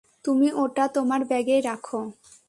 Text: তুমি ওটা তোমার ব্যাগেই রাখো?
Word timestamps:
তুমি 0.25 0.47
ওটা 0.55 0.85
তোমার 0.87 1.21
ব্যাগেই 1.25 1.61
রাখো? 1.61 1.99